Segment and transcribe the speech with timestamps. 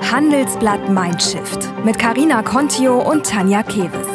[0.00, 4.06] Handelsblatt Mindshift mit Karina Contio und Tanja Keves.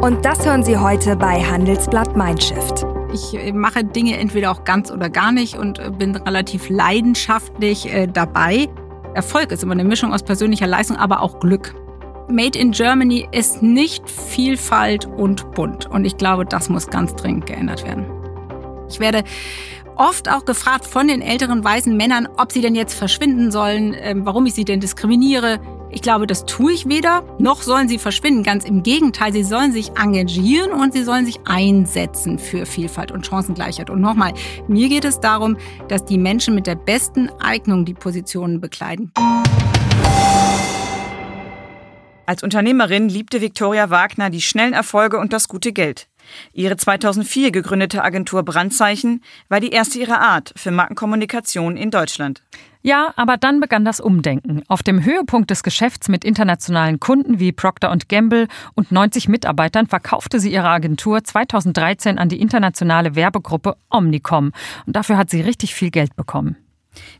[0.00, 2.86] Und das hören Sie heute bei Handelsblatt Mindshift.
[3.12, 7.92] Ich äh, mache Dinge entweder auch ganz oder gar nicht und äh, bin relativ leidenschaftlich
[7.92, 8.68] äh, dabei.
[9.14, 11.74] Erfolg ist immer eine Mischung aus persönlicher Leistung, aber auch Glück.
[12.28, 15.86] Made in Germany ist nicht Vielfalt und bunt.
[15.86, 18.04] Und ich glaube, das muss ganz dringend geändert werden.
[18.88, 19.22] Ich werde
[19.96, 24.26] oft auch gefragt von den älteren weißen Männern, ob sie denn jetzt verschwinden sollen, ähm,
[24.26, 25.60] warum ich sie denn diskriminiere.
[25.90, 28.42] Ich glaube, das tue ich weder, noch sollen sie verschwinden.
[28.42, 33.24] Ganz im Gegenteil, sie sollen sich engagieren und sie sollen sich einsetzen für Vielfalt und
[33.24, 33.88] Chancengleichheit.
[33.88, 34.34] Und nochmal,
[34.66, 35.56] mir geht es darum,
[35.88, 39.12] dass die Menschen mit der besten Eignung die Positionen bekleiden.
[42.26, 46.08] Als Unternehmerin liebte Viktoria Wagner die schnellen Erfolge und das gute Geld.
[46.52, 52.42] Ihre 2004 gegründete Agentur Brandzeichen war die erste ihrer Art für Markenkommunikation in Deutschland.
[52.82, 54.62] Ja, aber dann begann das Umdenken.
[54.66, 60.40] Auf dem Höhepunkt des Geschäfts mit internationalen Kunden wie Procter Gamble und 90 Mitarbeitern verkaufte
[60.40, 64.50] sie ihre Agentur 2013 an die internationale Werbegruppe Omnicom.
[64.84, 66.56] Und dafür hat sie richtig viel Geld bekommen.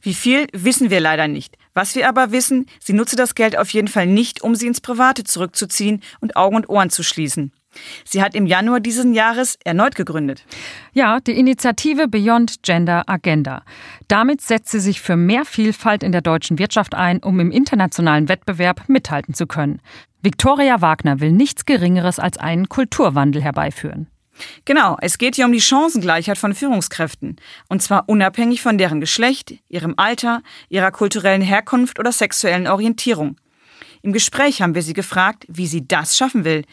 [0.03, 1.57] Wie viel, wissen wir leider nicht.
[1.75, 4.81] Was wir aber wissen, sie nutze das Geld auf jeden Fall nicht, um sie ins
[4.81, 7.53] Private zurückzuziehen und Augen und Ohren zu schließen.
[8.05, 10.45] Sie hat im Januar dieses Jahres erneut gegründet.
[10.93, 13.63] Ja, die Initiative Beyond Gender Agenda.
[14.09, 18.29] Damit setzt sie sich für mehr Vielfalt in der deutschen Wirtschaft ein, um im internationalen
[18.29, 19.81] Wettbewerb mithalten zu können.
[20.23, 24.09] Viktoria Wagner will nichts Geringeres als einen Kulturwandel herbeiführen.
[24.65, 27.37] Genau, es geht hier um die Chancengleichheit von Führungskräften.
[27.69, 33.37] Und zwar unabhängig von deren Geschlecht, ihrem Alter, ihrer kulturellen Herkunft oder sexuellen Orientierung.
[34.03, 36.65] Im Gespräch haben wir sie gefragt, wie sie das schaffen will.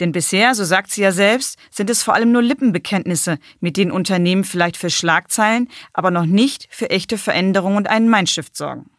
[0.00, 3.92] Denn bisher, so sagt sie ja selbst, sind es vor allem nur Lippenbekenntnisse, mit denen
[3.92, 8.90] Unternehmen vielleicht für Schlagzeilen, aber noch nicht für echte Veränderungen und einen Mindshift sorgen.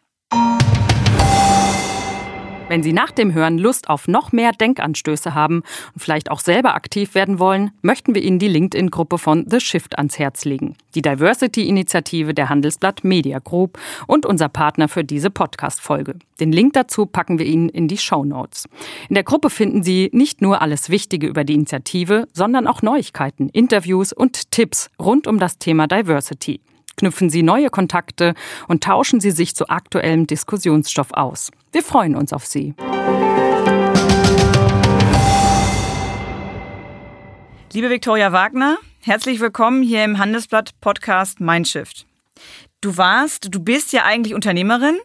[2.71, 6.73] Wenn Sie nach dem Hören Lust auf noch mehr Denkanstöße haben und vielleicht auch selber
[6.73, 11.01] aktiv werden wollen, möchten wir Ihnen die LinkedIn-Gruppe von The Shift ans Herz legen, die
[11.01, 13.77] Diversity-Initiative der Handelsblatt Media Group
[14.07, 16.15] und unser Partner für diese Podcast-Folge.
[16.39, 18.69] Den Link dazu packen wir Ihnen in die Show Notes.
[19.09, 23.49] In der Gruppe finden Sie nicht nur alles Wichtige über die Initiative, sondern auch Neuigkeiten,
[23.49, 26.61] Interviews und Tipps rund um das Thema Diversity
[26.97, 28.35] knüpfen Sie neue Kontakte
[28.67, 31.49] und tauschen Sie sich zu aktuellem Diskussionsstoff aus.
[31.73, 32.75] Wir freuen uns auf Sie.
[37.71, 42.05] Liebe Viktoria Wagner, herzlich willkommen hier im Handelsblatt Podcast Mindshift.
[42.81, 44.97] Du warst, du bist ja eigentlich Unternehmerin.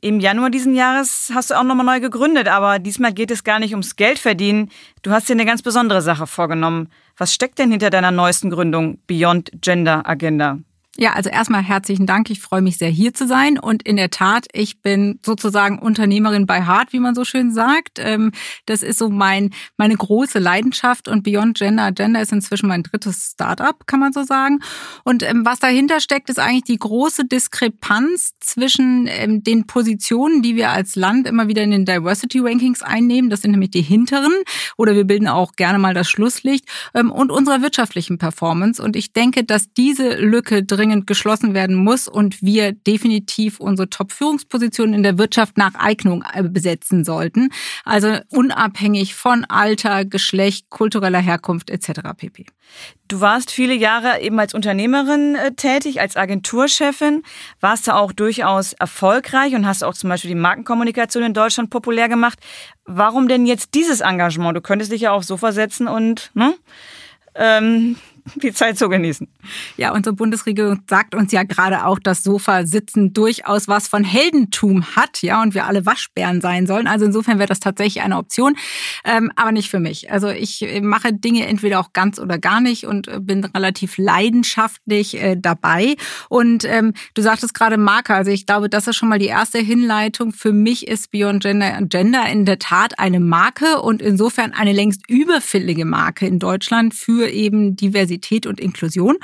[0.00, 3.58] Im Januar diesen Jahres hast du auch nochmal neu gegründet, aber diesmal geht es gar
[3.58, 4.70] nicht ums Geld verdienen.
[5.02, 6.88] Du hast dir eine ganz besondere Sache vorgenommen.
[7.18, 10.60] Was steckt denn hinter deiner neuesten Gründung Beyond Gender Agenda?
[10.98, 12.30] Ja, also erstmal herzlichen Dank.
[12.30, 13.58] Ich freue mich sehr, hier zu sein.
[13.58, 17.98] Und in der Tat, ich bin sozusagen Unternehmerin bei Hart, wie man so schön sagt.
[17.98, 18.32] Ähm,
[18.64, 21.06] das ist so mein, meine große Leidenschaft.
[21.08, 24.60] Und Beyond Gender Agenda ist inzwischen mein drittes Startup, kann man so sagen.
[25.04, 30.56] Und ähm, was dahinter steckt, ist eigentlich die große Diskrepanz zwischen ähm, den Positionen, die
[30.56, 33.28] wir als Land immer wieder in den Diversity Rankings einnehmen.
[33.28, 34.32] Das sind nämlich die hinteren.
[34.78, 36.64] Oder wir bilden auch gerne mal das Schlusslicht.
[36.94, 38.82] Und unserer wirtschaftlichen Performance.
[38.82, 43.90] Und ich denke, dass diese Lücke drin dringend geschlossen werden muss und wir definitiv unsere
[43.90, 47.50] Top-Führungspositionen in der Wirtschaft nach Eignung äh, besetzen sollten.
[47.84, 52.00] Also unabhängig von Alter, Geschlecht, kultureller Herkunft etc.
[52.16, 52.46] pp.
[53.08, 57.22] Du warst viele Jahre eben als Unternehmerin äh, tätig, als Agenturchefin,
[57.60, 62.08] warst du auch durchaus erfolgreich und hast auch zum Beispiel die Markenkommunikation in Deutschland populär
[62.08, 62.38] gemacht.
[62.84, 64.56] Warum denn jetzt dieses Engagement?
[64.56, 66.54] Du könntest dich ja aufs Sofa setzen und ne,
[67.34, 67.96] ähm,
[68.42, 69.28] die Zeit zu genießen.
[69.76, 75.22] Ja, unsere Bundesregierung sagt uns ja gerade auch, dass Sofa-Sitzen durchaus was von Heldentum hat,
[75.22, 76.86] ja, und wir alle Waschbären sein sollen.
[76.86, 78.56] Also insofern wäre das tatsächlich eine Option,
[79.04, 80.10] ähm, aber nicht für mich.
[80.10, 85.36] Also ich mache Dinge entweder auch ganz oder gar nicht und bin relativ leidenschaftlich äh,
[85.36, 85.96] dabei.
[86.28, 89.58] Und ähm, du sagtest gerade Marke, also ich glaube, das ist schon mal die erste
[89.58, 90.32] Hinleitung.
[90.32, 95.08] Für mich ist Beyond Gender Gender in der Tat eine Marke und insofern eine längst
[95.08, 99.16] überfällige Marke in Deutschland für eben Diversität Diversität und Inklusion.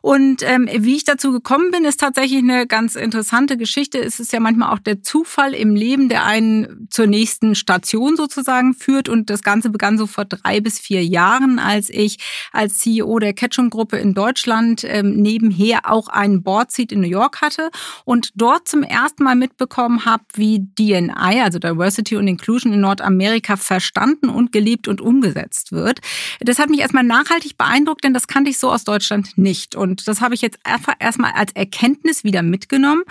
[0.00, 3.98] Und ähm, wie ich dazu gekommen bin, ist tatsächlich eine ganz interessante Geschichte.
[3.98, 8.74] Es ist ja manchmal auch der Zufall im Leben, der einen zur nächsten Station sozusagen
[8.74, 9.08] führt.
[9.08, 12.18] Und das Ganze begann so vor drei bis vier Jahren, als ich
[12.52, 17.70] als CEO der Ketchum-Gruppe in Deutschland ähm, nebenher auch einen Board-Seat in New York hatte
[18.04, 23.56] und dort zum ersten Mal mitbekommen habe, wie DNI, also Diversity und Inclusion in Nordamerika,
[23.56, 26.00] verstanden und gelebt und umgesetzt wird.
[26.40, 29.74] Das hat mich erstmal nachhaltig beeindruckt, denn das kannte ich so aus Deutschland nicht.
[29.74, 33.02] Und das habe ich jetzt einfach erstmal als Erkenntnis wieder mitgenommen.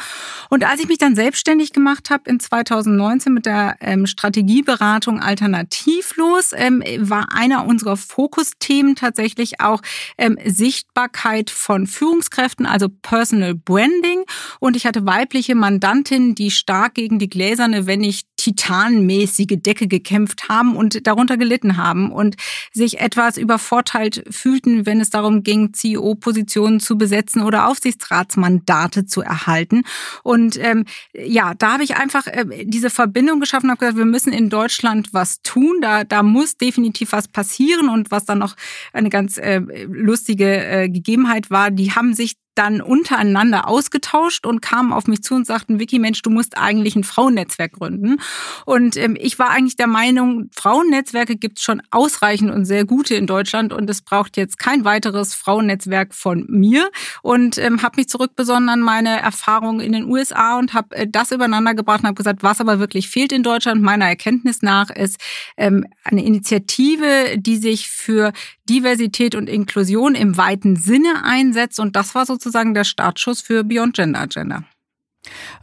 [0.49, 6.51] Und als ich mich dann selbstständig gemacht habe in 2019 mit der ähm, Strategieberatung Alternativlos,
[6.53, 9.81] ähm, war einer unserer Fokusthemen tatsächlich auch
[10.17, 14.23] ähm, Sichtbarkeit von Führungskräften, also Personal Branding.
[14.59, 20.47] Und ich hatte weibliche Mandantinnen, die stark gegen die gläserne, wenn nicht titanmäßige Decke gekämpft
[20.47, 22.35] haben und darunter gelitten haben und
[22.71, 29.83] sich etwas übervorteilt fühlten, wenn es darum ging, CEO-Positionen zu besetzen oder Aufsichtsratsmandate zu erhalten.
[30.23, 34.33] Und ähm, ja, da habe ich einfach äh, diese Verbindung geschaffen habe gesagt, wir müssen
[34.33, 35.79] in Deutschland was tun.
[35.81, 37.89] Da, da muss definitiv was passieren.
[37.89, 38.55] Und was dann noch
[38.93, 44.93] eine ganz äh, lustige äh, Gegebenheit war, die haben sich dann untereinander ausgetauscht und kamen
[44.93, 48.17] auf mich zu und sagten, Vicky, Mensch, du musst eigentlich ein Frauennetzwerk gründen.
[48.65, 53.15] Und ähm, ich war eigentlich der Meinung, Frauennetzwerke gibt es schon ausreichend und sehr gute
[53.15, 56.89] in Deutschland und es braucht jetzt kein weiteres Frauennetzwerk von mir.
[57.21, 61.31] Und ähm, habe mich zurückbesonnen an meine Erfahrungen in den USA und habe äh, das
[61.31, 65.17] übereinander gebracht und habe gesagt, was aber wirklich fehlt in Deutschland, meiner Erkenntnis nach, ist
[65.57, 68.33] ähm, eine Initiative, die sich für
[68.69, 71.79] Diversität und Inklusion im weiten Sinne einsetzt.
[71.79, 74.63] Und das war sozusagen der Startschuss für Beyond Gender Agenda.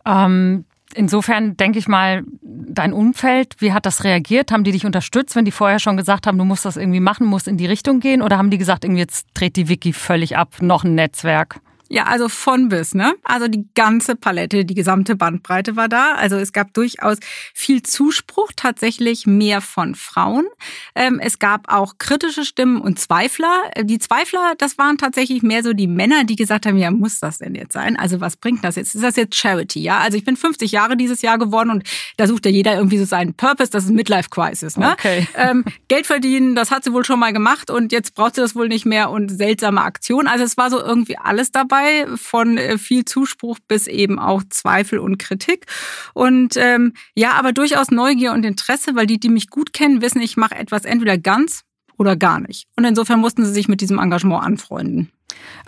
[0.05, 0.65] Ähm,
[0.95, 4.51] insofern denke ich mal, dein Umfeld, wie hat das reagiert?
[4.51, 7.27] Haben die dich unterstützt, wenn die vorher schon gesagt haben, du musst das irgendwie machen,
[7.27, 8.23] musst in die Richtung gehen?
[8.23, 11.61] Oder haben die gesagt, irgendwie jetzt dreht die Wiki völlig ab, noch ein Netzwerk?
[11.89, 13.15] Ja, also von bis, ne?
[13.25, 16.15] Also die ganze Palette, die gesamte Bandbreite war da.
[16.15, 17.19] Also es gab durchaus
[17.53, 20.47] viel Zuspruch, tatsächlich mehr von Frauen.
[20.95, 23.71] Ähm, es gab auch kritische Stimmen und Zweifler.
[23.83, 27.39] Die Zweifler, das waren tatsächlich mehr so die Männer, die gesagt haben, ja, muss das
[27.39, 27.99] denn jetzt sein?
[27.99, 28.95] Also was bringt das jetzt?
[28.95, 29.81] Ist das jetzt Charity?
[29.81, 31.85] Ja, also ich bin 50 Jahre dieses Jahr geworden und
[32.17, 33.71] da sucht ja jeder irgendwie so seinen Purpose.
[33.71, 34.93] Das ist Midlife Crisis, ne?
[34.93, 35.29] Okay.
[35.37, 38.55] Ähm, Geld verdienen, das hat sie wohl schon mal gemacht und jetzt braucht sie das
[38.55, 40.29] wohl nicht mehr und seltsame Aktionen.
[40.29, 44.43] Also es war so irgendwie alles dabei dabei, von äh, viel Zuspruch bis eben auch
[44.49, 45.67] Zweifel und Kritik.
[46.13, 50.21] Und ähm, ja, aber durchaus Neugier und Interesse, weil die, die mich gut kennen, wissen,
[50.21, 51.63] ich mache etwas entweder ganz
[51.97, 52.67] oder gar nicht.
[52.77, 55.11] Und insofern mussten sie sich mit diesem Engagement anfreunden.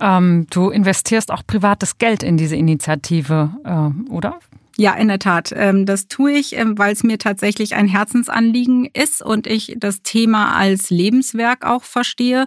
[0.01, 4.39] Ähm, du investierst auch privates Geld in diese Initiative, äh, oder?
[4.79, 5.53] Ja, in der Tat.
[5.57, 10.03] Ähm, das tue ich, ähm, weil es mir tatsächlich ein Herzensanliegen ist und ich das
[10.03, 12.47] Thema als Lebenswerk auch verstehe.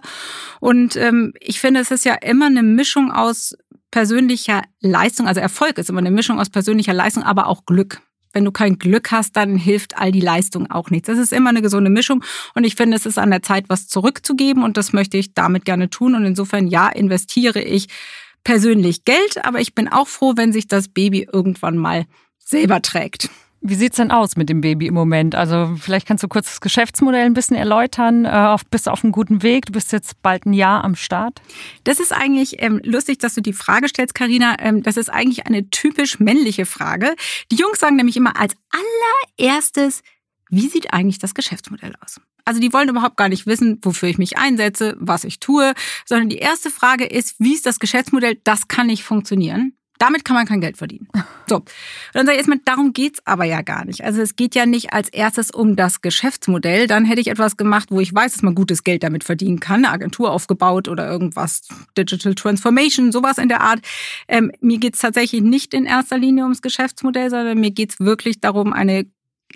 [0.60, 3.56] Und ähm, ich finde, es ist ja immer eine Mischung aus
[3.90, 8.00] persönlicher Leistung, also Erfolg ist immer eine Mischung aus persönlicher Leistung, aber auch Glück.
[8.32, 11.08] Wenn du kein Glück hast, dann hilft all die Leistung auch nichts.
[11.08, 12.22] Das ist immer eine gesunde Mischung
[12.54, 15.64] und ich finde, es ist an der Zeit, was zurückzugeben und das möchte ich damit
[15.64, 17.88] gerne tun und insofern ja, investiere ich
[18.44, 22.06] persönlich Geld, aber ich bin auch froh, wenn sich das Baby irgendwann mal
[22.38, 23.30] selber trägt.
[23.62, 25.34] Wie sieht's denn aus mit dem Baby im Moment?
[25.34, 28.24] Also vielleicht kannst du kurz das Geschäftsmodell ein bisschen erläutern.
[28.24, 29.66] Äh, bist du auf einem guten Weg?
[29.66, 31.42] Du bist jetzt bald ein Jahr am Start.
[31.84, 34.56] Das ist eigentlich ähm, lustig, dass du die Frage stellst, Karina.
[34.60, 37.14] Ähm, das ist eigentlich eine typisch männliche Frage.
[37.52, 38.54] Die Jungs sagen nämlich immer als
[39.38, 40.02] allererstes,
[40.48, 42.18] wie sieht eigentlich das Geschäftsmodell aus?
[42.50, 45.72] Also die wollen überhaupt gar nicht wissen, wofür ich mich einsetze, was ich tue,
[46.04, 48.40] sondern die erste Frage ist, wie ist das Geschäftsmodell?
[48.42, 49.74] Das kann nicht funktionieren.
[50.00, 51.06] Damit kann man kein Geld verdienen.
[51.48, 51.56] So.
[51.56, 51.64] Und
[52.14, 54.04] dann sage ich erstmal, darum geht's aber ja gar nicht.
[54.04, 56.86] Also es geht ja nicht als erstes um das Geschäftsmodell.
[56.86, 59.84] Dann hätte ich etwas gemacht, wo ich weiß, dass man gutes Geld damit verdienen kann.
[59.84, 61.62] Eine Agentur aufgebaut oder irgendwas,
[61.98, 63.80] Digital Transformation, sowas in der Art.
[64.28, 68.72] Ähm, mir geht's tatsächlich nicht in erster Linie ums Geschäftsmodell, sondern mir geht's wirklich darum,
[68.72, 69.06] eine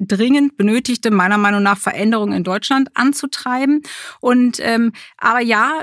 [0.00, 3.82] dringend benötigte, meiner Meinung nach, Veränderung in Deutschland anzutreiben.
[4.20, 5.80] Und ähm, aber ja,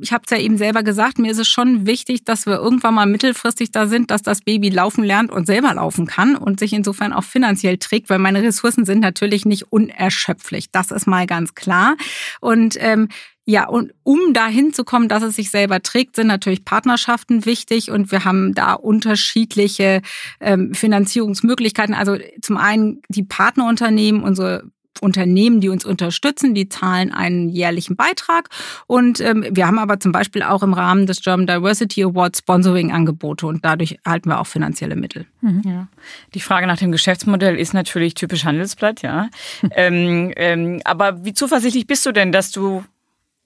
[0.00, 2.94] ich habe es ja eben selber gesagt, mir ist es schon wichtig, dass wir irgendwann
[2.94, 6.72] mal mittelfristig da sind, dass das Baby laufen lernt und selber laufen kann und sich
[6.72, 10.70] insofern auch finanziell trägt, weil meine Ressourcen sind natürlich nicht unerschöpflich.
[10.70, 11.96] Das ist mal ganz klar.
[12.40, 13.08] Und ähm,
[13.50, 17.90] ja, und um dahin zu kommen, dass es sich selber trägt, sind natürlich Partnerschaften wichtig
[17.90, 20.02] und wir haben da unterschiedliche
[20.38, 21.92] ähm, Finanzierungsmöglichkeiten.
[21.92, 28.50] Also zum einen die Partnerunternehmen, unsere Unternehmen, die uns unterstützen, die zahlen einen jährlichen Beitrag.
[28.86, 33.48] Und ähm, wir haben aber zum Beispiel auch im Rahmen des German Diversity Awards Sponsoring-Angebote
[33.48, 35.26] und dadurch erhalten wir auch finanzielle Mittel.
[35.40, 35.62] Mhm.
[35.64, 35.88] Ja.
[36.34, 39.28] Die Frage nach dem Geschäftsmodell ist natürlich typisch Handelsblatt, ja.
[39.72, 42.84] ähm, ähm, aber wie zuversichtlich bist du denn, dass du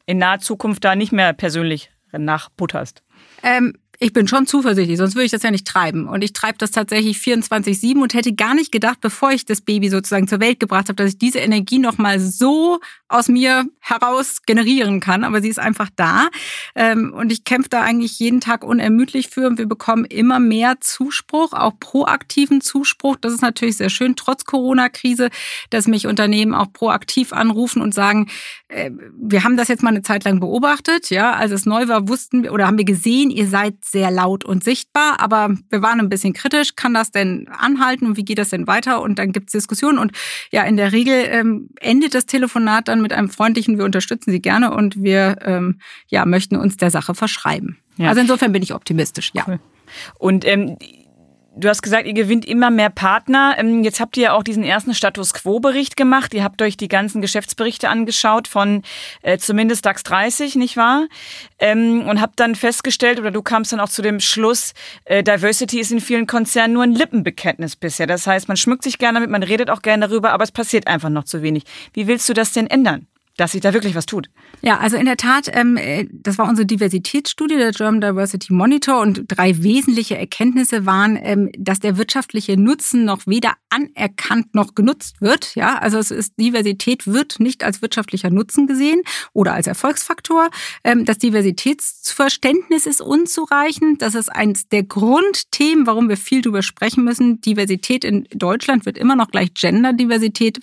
[0.06, 3.02] in naher Zukunft da nicht mehr persönlich nachbutterst?
[3.42, 6.08] Ähm, ich bin schon zuversichtlich, sonst würde ich das ja nicht treiben.
[6.08, 9.88] Und ich treibe das tatsächlich 24-7 und hätte gar nicht gedacht, bevor ich das Baby
[9.88, 15.00] sozusagen zur Welt gebracht habe, dass ich diese Energie nochmal so aus mir heraus generieren
[15.00, 15.25] kann.
[15.25, 16.28] Aber sie ist einfach da.
[16.75, 19.46] Ähm, und ich kämpfe da eigentlich jeden Tag unermüdlich für.
[19.46, 23.16] Und wir bekommen immer mehr Zuspruch, auch proaktiven Zuspruch.
[23.16, 25.30] Das ist natürlich sehr schön, trotz Corona-Krise,
[25.70, 28.28] dass mich Unternehmen auch proaktiv anrufen und sagen,
[28.68, 31.08] äh, wir haben das jetzt mal eine Zeit lang beobachtet.
[31.08, 34.44] Ja, als es neu war, wussten wir oder haben wir gesehen, ihr seid sehr laut
[34.44, 36.74] und sichtbar, aber wir waren ein bisschen kritisch.
[36.74, 39.00] Kann das denn anhalten und wie geht das denn weiter?
[39.00, 40.10] Und dann gibt es Diskussionen und
[40.50, 44.42] ja, in der Regel ähm, endet das Telefonat dann mit einem freundlichen, wir unterstützen Sie
[44.42, 47.78] gerne und wir ähm, ja, möchten uns der Sache verschreiben.
[47.96, 48.08] Ja.
[48.08, 49.44] Also insofern bin ich optimistisch, ja.
[49.46, 49.60] Cool.
[50.18, 50.76] Und ähm,
[51.56, 53.54] Du hast gesagt, ihr gewinnt immer mehr Partner.
[53.58, 56.34] Ähm, jetzt habt ihr ja auch diesen ersten Status Quo-Bericht gemacht.
[56.34, 58.82] Ihr habt euch die ganzen Geschäftsberichte angeschaut von
[59.23, 61.06] äh, zumindest DAX 30, nicht wahr?
[61.61, 65.78] Ähm, und habt dann festgestellt, oder du kamst dann auch zu dem Schluss, äh, Diversity
[65.78, 68.08] ist in vielen Konzernen nur ein Lippenbekenntnis bisher.
[68.08, 70.88] Das heißt, man schmückt sich gerne damit, man redet auch gerne darüber, aber es passiert
[70.88, 71.62] einfach noch zu wenig.
[71.92, 73.06] Wie willst du das denn ändern?
[73.37, 74.29] Dass sich da wirklich was tut.
[74.62, 79.00] Ja, also in der Tat, ähm, äh, das war unsere Diversitätsstudie, der German Diversity Monitor
[79.00, 85.21] und drei wesentliche Erkenntnisse waren, ähm, dass der wirtschaftliche Nutzen noch weder anerkannt noch genutzt
[85.21, 85.55] wird.
[85.55, 90.50] Ja, also es ist Diversität wird nicht als wirtschaftlicher Nutzen gesehen oder als Erfolgsfaktor.
[90.85, 94.00] Ähm, das Diversitätsverständnis ist unzureichend.
[94.03, 97.41] Das ist eines der Grundthemen, warum wir viel darüber sprechen müssen.
[97.41, 100.61] Diversität in Deutschland wird immer noch gleich Genderdiversität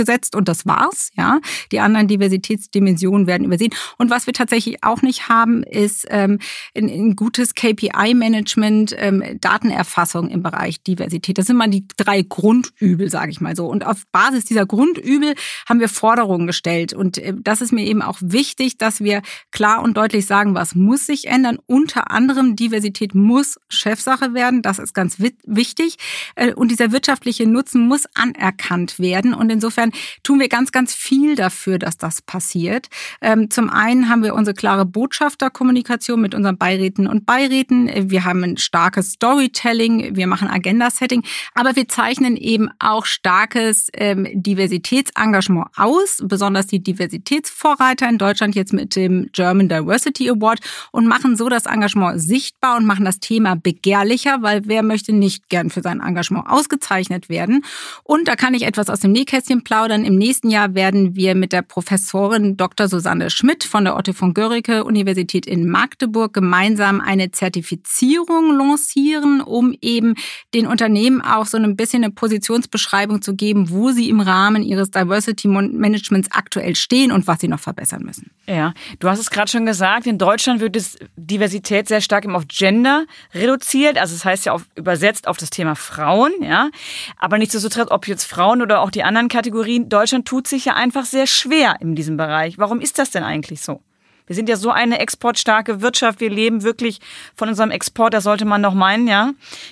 [0.00, 1.10] gesetzt und das war's.
[1.14, 1.40] Ja,
[1.72, 3.74] die anderen Diversitätsdimensionen werden übersehen.
[3.98, 6.38] Und was wir tatsächlich auch nicht haben, ist ähm,
[6.74, 11.36] ein, ein gutes KPI-Management, ähm, Datenerfassung im Bereich Diversität.
[11.36, 13.66] Das sind mal die drei Grundübel, sage ich mal so.
[13.66, 15.34] Und auf Basis dieser Grundübel
[15.68, 16.94] haben wir Forderungen gestellt.
[16.94, 20.74] Und äh, das ist mir eben auch wichtig, dass wir klar und deutlich sagen, was
[20.74, 21.58] muss sich ändern.
[21.66, 24.62] Unter anderem Diversität muss Chefsache werden.
[24.62, 25.96] Das ist ganz wichtig.
[26.36, 29.34] Äh, und dieser wirtschaftliche Nutzen muss anerkannt werden.
[29.34, 32.88] Und insofern insofern tun wir ganz, ganz viel dafür, dass das passiert.
[33.20, 38.10] Ähm, zum einen haben wir unsere klare Botschafterkommunikation mit unseren Beiräten und Beiräten.
[38.10, 41.22] Wir haben ein starkes Storytelling, wir machen Agenda-Setting,
[41.54, 48.72] aber wir zeichnen eben auch starkes ähm, Diversitätsengagement aus, besonders die Diversitätsvorreiter in Deutschland jetzt
[48.72, 50.60] mit dem German Diversity Award
[50.92, 55.48] und machen so das Engagement sichtbar und machen das Thema begehrlicher, weil wer möchte nicht
[55.48, 57.64] gern für sein Engagement ausgezeichnet werden?
[58.04, 59.79] Und da kann ich etwas aus dem Nähkästchen plaudern.
[59.86, 62.86] Im nächsten Jahr werden wir mit der Professorin Dr.
[62.86, 69.74] Susanne Schmidt von der Otto von Göricke Universität in Magdeburg gemeinsam eine Zertifizierung lancieren, um
[69.80, 70.16] eben
[70.52, 74.90] den Unternehmen auch so ein bisschen eine Positionsbeschreibung zu geben, wo sie im Rahmen ihres
[74.90, 78.30] Diversity Managements aktuell stehen und was sie noch verbessern müssen.
[78.50, 82.48] Ja, du hast es gerade schon gesagt, in Deutschland wird es Diversität sehr stark auf
[82.48, 86.68] Gender reduziert, also das heißt ja auf, übersetzt auf das Thema Frauen, ja.
[87.16, 89.88] Aber nichtsdestotrotz, ob jetzt Frauen oder auch die anderen Kategorien.
[89.88, 92.58] Deutschland tut sich ja einfach sehr schwer in diesem Bereich.
[92.58, 93.82] Warum ist das denn eigentlich so?
[94.26, 96.18] Wir sind ja so eine exportstarke Wirtschaft.
[96.18, 96.98] Wir leben wirklich
[97.36, 98.14] von unserem Export.
[98.14, 99.30] Das sollte man doch meinen, ja.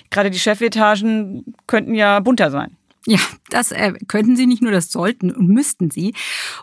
[0.09, 2.77] Gerade die Chefetagen könnten ja bunter sein.
[3.09, 3.17] Ja,
[3.49, 6.13] das äh, könnten Sie nicht nur, das sollten und müssten Sie.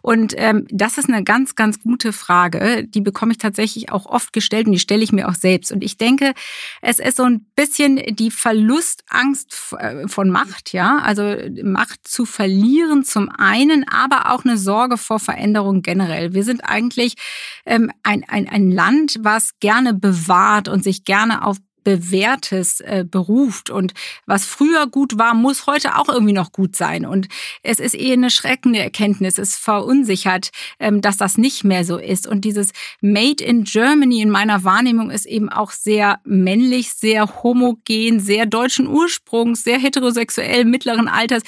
[0.00, 2.86] Und ähm, das ist eine ganz, ganz gute Frage.
[2.86, 5.72] Die bekomme ich tatsächlich auch oft gestellt und die stelle ich mir auch selbst.
[5.72, 6.34] Und ich denke,
[6.82, 11.34] es ist so ein bisschen die Verlustangst äh, von Macht, ja, also
[11.64, 16.32] Macht zu verlieren zum einen, aber auch eine Sorge vor Veränderung generell.
[16.32, 17.16] Wir sind eigentlich
[17.64, 23.70] ähm, ein, ein, ein Land, was gerne bewahrt und sich gerne auf Bewährtes äh, beruft.
[23.70, 23.94] Und
[24.26, 27.06] was früher gut war, muss heute auch irgendwie noch gut sein.
[27.06, 27.28] Und
[27.62, 29.38] es ist eher eine schreckende Erkenntnis.
[29.38, 30.50] Es verunsichert,
[30.80, 32.26] ähm, dass das nicht mehr so ist.
[32.26, 38.18] Und dieses Made in Germany in meiner Wahrnehmung ist eben auch sehr männlich, sehr homogen,
[38.18, 41.44] sehr deutschen Ursprungs, sehr heterosexuell, mittleren Alters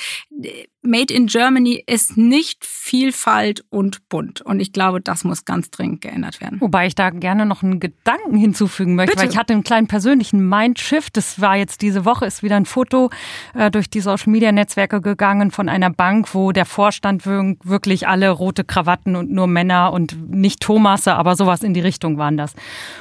[0.82, 4.40] Made in Germany ist nicht Vielfalt und bunt.
[4.40, 6.60] Und ich glaube, das muss ganz dringend geändert werden.
[6.60, 9.24] Wobei ich da gerne noch einen Gedanken hinzufügen möchte, Bitte.
[9.24, 11.16] weil ich hatte einen kleinen persönlichen Mindshift.
[11.16, 13.10] Das war jetzt diese Woche, ist wieder ein Foto
[13.54, 18.30] äh, durch die Social Media Netzwerke gegangen von einer Bank, wo der Vorstand wirklich alle
[18.30, 22.54] rote Krawatten und nur Männer und nicht Thomasse, aber sowas in die Richtung waren das.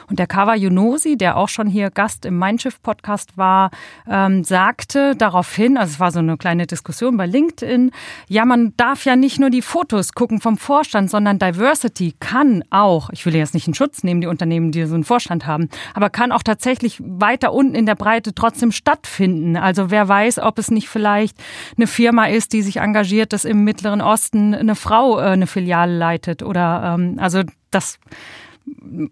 [0.10, 3.70] Und der Kawa Yunosi, der auch schon hier Gast im Mindshift Podcast war,
[4.10, 7.92] ähm, sagte daraufhin, also es war so eine kleine Diskussion bei LinkedIn,
[8.28, 13.10] ja, man darf ja nicht nur die Fotos gucken vom Vorstand, sondern Diversity kann auch,
[13.12, 16.10] ich will jetzt nicht in Schutz nehmen, die Unternehmen, die so einen Vorstand haben, aber
[16.10, 19.58] kann auch tatsächlich weiter unten in der Breite trotzdem stattfinden.
[19.58, 21.38] Also wer weiß, ob es nicht vielleicht
[21.78, 25.96] eine Firma ist, die sich engagiert, dass im Mittleren Osten eine Frau äh, eine Filiale
[25.96, 28.00] leitet oder ähm, also das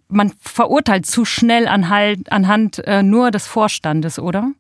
[0.08, 4.52] man verurteilt zu schnell anhand, anhand äh, nur des Vorstandes, oder?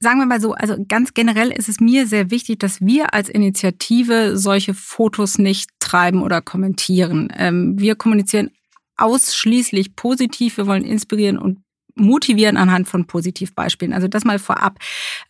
[0.00, 3.28] Sagen wir mal so, also ganz generell ist es mir sehr wichtig, dass wir als
[3.28, 7.32] Initiative solche Fotos nicht treiben oder kommentieren.
[7.36, 8.50] Ähm, wir kommunizieren
[8.96, 10.56] ausschließlich positiv.
[10.56, 11.62] Wir wollen inspirieren und
[11.94, 13.92] motivieren anhand von Positivbeispielen.
[13.92, 14.78] Also das mal vorab.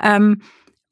[0.01, 0.43] Ähm,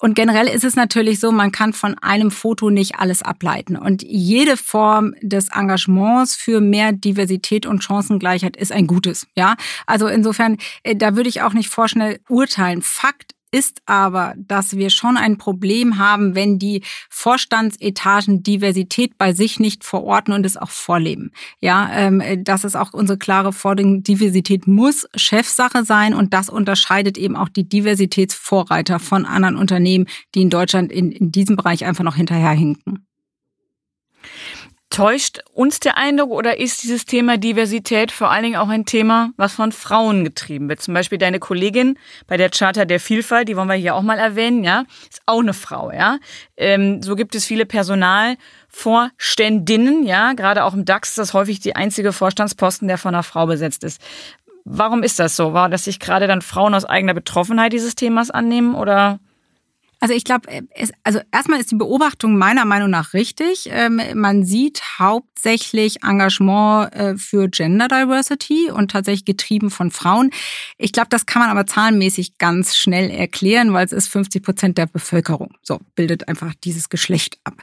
[0.01, 3.77] und generell ist es natürlich so, man kann von einem Foto nicht alles ableiten.
[3.77, 9.27] Und jede Form des Engagements für mehr Diversität und Chancengleichheit ist ein gutes.
[9.35, 9.57] Ja,
[9.87, 12.83] also insofern, äh, da würde ich auch nicht vorschnell urteilen.
[12.83, 19.59] Fakt ist aber, dass wir schon ein Problem haben, wenn die Vorstandsetagen Diversität bei sich
[19.59, 21.33] nicht verorten und es auch vorleben.
[21.61, 24.03] Ja, ähm, das ist auch unsere klare Forderung.
[24.03, 30.43] Diversität muss Chefsache sein und das unterscheidet eben auch die Diversitätsvorreiter von anderen Unternehmen, die
[30.43, 33.08] in Deutschland in, in diesem Bereich einfach noch hinterherhinken.
[34.91, 39.33] Täuscht uns der Eindruck oder ist dieses Thema Diversität vor allen Dingen auch ein Thema,
[39.37, 40.81] was von Frauen getrieben wird?
[40.81, 44.19] Zum Beispiel deine Kollegin bei der Charta der Vielfalt, die wollen wir hier auch mal
[44.19, 46.17] erwähnen, ja, ist auch eine Frau, ja.
[46.57, 51.77] Ähm, so gibt es viele Personalvorständinnen, ja, gerade auch im DAX ist das häufig die
[51.77, 54.01] einzige Vorstandsposten, der von einer Frau besetzt ist.
[54.65, 55.53] Warum ist das so?
[55.53, 59.21] War, dass sich gerade dann Frauen aus eigener Betroffenheit dieses Themas annehmen oder
[60.01, 60.49] also ich glaube,
[61.03, 63.69] also erstmal ist die Beobachtung meiner Meinung nach richtig.
[63.73, 70.31] Ähm, man sieht hauptsächlich Engagement äh, für Gender Diversity und tatsächlich getrieben von Frauen.
[70.77, 74.79] Ich glaube, das kann man aber zahlenmäßig ganz schnell erklären, weil es ist 50 Prozent
[74.79, 75.55] der Bevölkerung.
[75.63, 77.55] So bildet einfach dieses Geschlecht ab.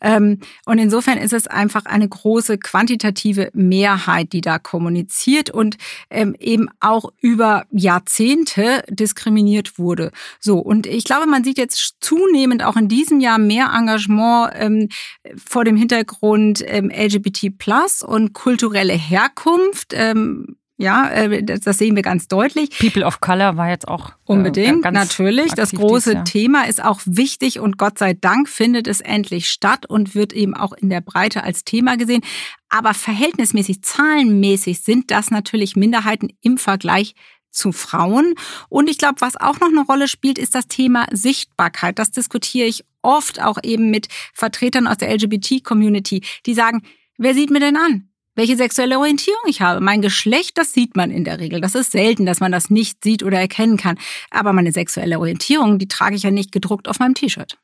[0.00, 5.76] Ähm, und insofern ist es einfach eine große quantitative Mehrheit, die da kommuniziert und
[6.10, 10.10] ähm, eben auch über Jahrzehnte diskriminiert wurde.
[10.40, 14.88] So und ich glaube, man sieht jetzt zunehmend auch in diesem Jahr mehr Engagement ähm,
[15.36, 19.92] vor dem Hintergrund ähm, LGBT Plus und kulturelle Herkunft.
[19.94, 22.70] Ähm, ja, äh, das sehen wir ganz deutlich.
[22.78, 25.52] People of Color war jetzt auch äh, unbedingt, natürlich.
[25.52, 30.16] Das große Thema ist auch wichtig und Gott sei Dank findet es endlich statt und
[30.16, 32.22] wird eben auch in der Breite als Thema gesehen.
[32.68, 37.14] Aber verhältnismäßig, zahlenmäßig sind das natürlich Minderheiten im Vergleich
[37.54, 38.34] zu Frauen.
[38.68, 41.98] Und ich glaube, was auch noch eine Rolle spielt, ist das Thema Sichtbarkeit.
[41.98, 46.82] Das diskutiere ich oft auch eben mit Vertretern aus der LGBT-Community, die sagen,
[47.18, 48.08] wer sieht mir denn an?
[48.36, 49.80] welche sexuelle Orientierung ich habe.
[49.80, 51.60] Mein Geschlecht, das sieht man in der Regel.
[51.60, 53.98] Das ist selten, dass man das nicht sieht oder erkennen kann.
[54.30, 57.58] Aber meine sexuelle Orientierung, die trage ich ja nicht gedruckt auf meinem T-Shirt.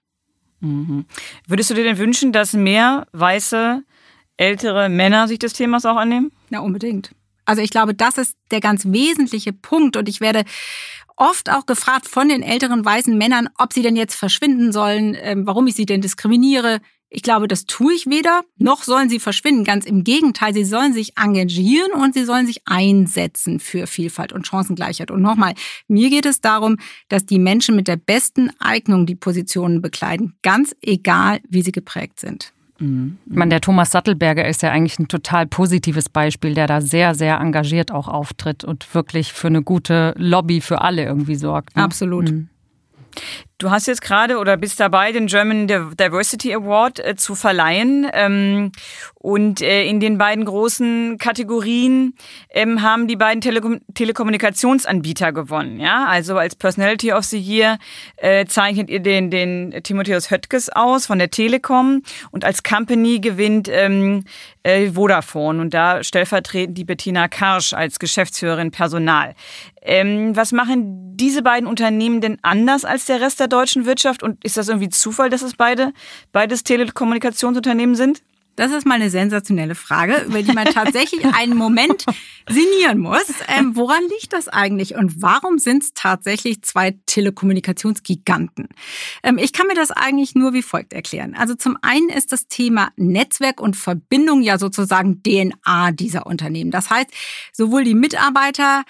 [0.60, 1.06] Mhm.
[1.46, 3.82] Würdest du dir denn wünschen, dass mehr weiße,
[4.36, 6.30] ältere Männer sich des Themas auch annehmen?
[6.50, 7.10] Na, unbedingt.
[7.50, 9.96] Also ich glaube, das ist der ganz wesentliche Punkt.
[9.96, 10.44] Und ich werde
[11.16, 15.48] oft auch gefragt von den älteren weißen Männern, ob sie denn jetzt verschwinden sollen, ähm,
[15.48, 16.78] warum ich sie denn diskriminiere.
[17.08, 19.64] Ich glaube, das tue ich weder, noch sollen sie verschwinden.
[19.64, 24.46] Ganz im Gegenteil, sie sollen sich engagieren und sie sollen sich einsetzen für Vielfalt und
[24.46, 25.10] Chancengleichheit.
[25.10, 25.54] Und nochmal,
[25.88, 26.76] mir geht es darum,
[27.08, 32.20] dass die Menschen mit der besten Eignung die Positionen bekleiden, ganz egal, wie sie geprägt
[32.20, 32.52] sind.
[32.80, 33.18] Mhm.
[33.26, 37.14] Ich meine, der Thomas Sattelberger ist ja eigentlich ein total positives Beispiel, der da sehr,
[37.14, 41.76] sehr engagiert auch auftritt und wirklich für eine gute Lobby für alle irgendwie sorgt.
[41.76, 41.82] Ne?
[41.82, 42.30] Absolut.
[42.30, 42.48] Mhm.
[43.60, 48.06] Du hast jetzt gerade oder bist dabei, den German Diversity Award äh, zu verleihen.
[48.10, 48.72] Ähm,
[49.16, 52.14] und äh, in den beiden großen Kategorien
[52.48, 55.78] ähm, haben die beiden Telekom Telekommunikationsanbieter gewonnen.
[55.78, 57.76] Ja, also als Personality of the Year
[58.16, 63.68] äh, zeichnet ihr den, den Timotheus Höttges aus von der Telekom und als Company gewinnt
[63.70, 64.24] ähm,
[64.62, 69.34] äh, Vodafone und da stellvertretend die Bettina Karsch als Geschäftsführerin Personal.
[69.82, 74.22] Ähm, was machen diese beiden Unternehmen denn anders als der Rest der deutschen Wirtschaft?
[74.22, 75.92] Und ist das irgendwie Zufall, dass es beide
[76.32, 78.22] beides Telekommunikationsunternehmen sind?
[78.60, 82.04] Das ist mal eine sensationelle Frage, über die man tatsächlich einen Moment
[82.46, 83.24] sinnieren muss.
[83.48, 88.68] Ähm, woran liegt das eigentlich und warum sind es tatsächlich zwei Telekommunikationsgiganten?
[89.22, 91.34] Ähm, ich kann mir das eigentlich nur wie folgt erklären.
[91.34, 96.70] Also zum einen ist das Thema Netzwerk und Verbindung ja sozusagen DNA dieser Unternehmen.
[96.70, 97.08] Das heißt,
[97.54, 98.84] sowohl die Mitarbeiter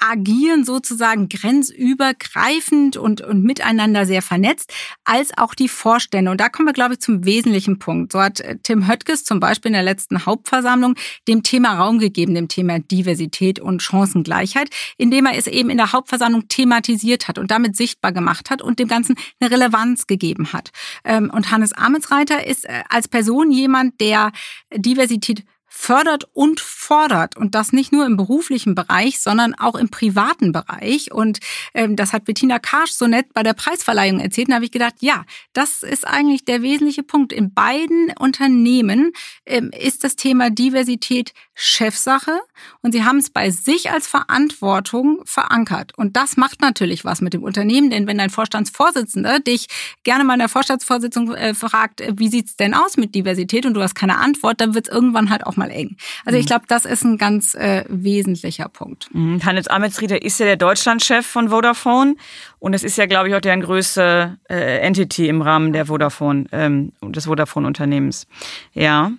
[0.00, 4.72] agieren sozusagen grenzübergreifend und, und miteinander sehr vernetzt,
[5.04, 6.30] als auch die Vorstände.
[6.30, 8.12] Und da kommen wir, glaube ich, zum wesentlichen Punkt.
[8.12, 10.94] So hat äh, Tim Höttges zum Beispiel in der letzten Hauptversammlung
[11.28, 15.92] dem Thema Raum gegeben, dem Thema Diversität und Chancengleichheit, indem er es eben in der
[15.92, 20.70] Hauptversammlung thematisiert hat und damit sichtbar gemacht hat und dem Ganzen eine Relevanz gegeben hat.
[21.04, 24.32] Ähm, und Hannes Ametsreiter ist äh, als Person jemand, der
[24.74, 30.50] Diversität fördert und fordert und das nicht nur im beruflichen Bereich, sondern auch im privaten
[30.50, 31.12] Bereich.
[31.12, 31.38] Und
[31.74, 34.48] ähm, das hat Bettina Karsch so nett bei der Preisverleihung erzählt.
[34.48, 37.32] Und da habe ich gedacht, ja, das ist eigentlich der wesentliche Punkt.
[37.32, 39.12] In beiden Unternehmen
[39.46, 42.40] ähm, ist das Thema Diversität Chefsache
[42.82, 45.92] und sie haben es bei sich als Verantwortung verankert.
[45.96, 49.66] Und das macht natürlich was mit dem Unternehmen, denn wenn dein Vorstandsvorsitzender dich
[50.04, 53.74] gerne mal in der Vorstandsvorsitzung äh, fragt, äh, wie sieht's denn aus mit Diversität und
[53.74, 55.96] du hast keine Antwort, dann wird es irgendwann halt auch mal eng.
[56.24, 56.48] Also ich mhm.
[56.48, 59.08] glaube, das ist ein ganz äh, wesentlicher Punkt.
[59.12, 59.44] Mhm.
[59.44, 62.16] Hannes Ametsrieder ist ja der Deutschlandchef von Vodafone
[62.58, 66.46] und es ist ja, glaube ich, auch deren größte äh, Entity im Rahmen der Vodafone,
[66.52, 68.26] ähm, des Vodafone-Unternehmens.
[68.72, 69.12] Ja.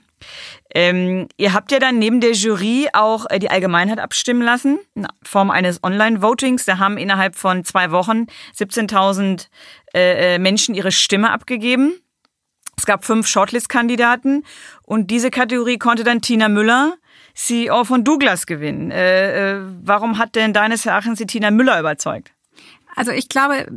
[0.73, 5.07] Ähm, ihr habt ja dann neben der Jury auch äh, die Allgemeinheit abstimmen lassen, in
[5.23, 6.65] Form eines Online-Votings.
[6.65, 9.47] Da haben innerhalb von zwei Wochen 17.000
[9.93, 11.93] äh, äh, Menschen ihre Stimme abgegeben.
[12.77, 14.43] Es gab fünf Shortlist-Kandidaten
[14.83, 16.95] und diese Kategorie konnte dann Tina Müller,
[17.35, 18.91] CEO von Douglas, gewinnen.
[18.91, 22.31] Äh, äh, warum hat denn deines Erachtens die Tina Müller überzeugt?
[22.95, 23.67] Also ich glaube,